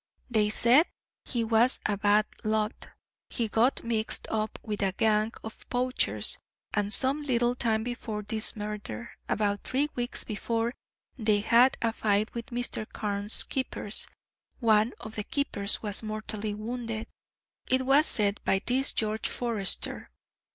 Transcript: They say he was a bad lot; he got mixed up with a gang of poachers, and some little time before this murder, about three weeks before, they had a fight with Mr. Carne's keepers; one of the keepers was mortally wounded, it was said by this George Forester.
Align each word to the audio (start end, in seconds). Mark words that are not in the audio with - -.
They 0.31 0.49
say 0.49 0.85
he 1.25 1.43
was 1.43 1.79
a 1.85 1.95
bad 1.95 2.25
lot; 2.43 2.87
he 3.29 3.47
got 3.47 3.83
mixed 3.83 4.25
up 4.31 4.57
with 4.63 4.81
a 4.81 4.93
gang 4.93 5.31
of 5.43 5.69
poachers, 5.69 6.39
and 6.73 6.91
some 6.91 7.21
little 7.21 7.53
time 7.53 7.83
before 7.83 8.23
this 8.23 8.55
murder, 8.55 9.11
about 9.29 9.63
three 9.63 9.91
weeks 9.93 10.23
before, 10.23 10.73
they 11.19 11.41
had 11.41 11.77
a 11.83 11.93
fight 11.93 12.33
with 12.33 12.47
Mr. 12.47 12.91
Carne's 12.91 13.43
keepers; 13.43 14.07
one 14.59 14.93
of 14.99 15.13
the 15.13 15.23
keepers 15.23 15.83
was 15.83 16.01
mortally 16.01 16.55
wounded, 16.55 17.05
it 17.69 17.85
was 17.85 18.07
said 18.07 18.39
by 18.43 18.59
this 18.65 18.91
George 18.91 19.29
Forester. 19.29 20.09